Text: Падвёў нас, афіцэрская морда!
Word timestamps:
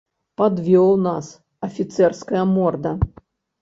Падвёў 0.41 0.89
нас, 1.09 1.31
афіцэрская 1.71 2.43
морда! 2.59 2.99